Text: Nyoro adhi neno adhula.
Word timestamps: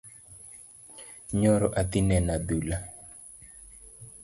Nyoro 1.39 1.67
adhi 1.79 1.99
neno 2.09 2.31
adhula. 2.37 2.77